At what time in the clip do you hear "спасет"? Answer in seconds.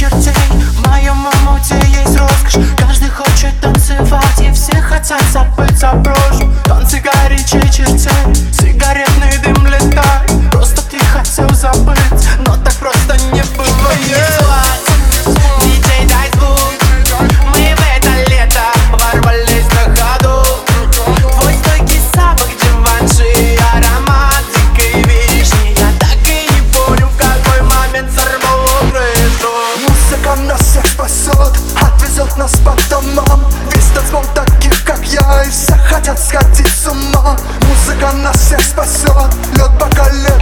38.60-39.32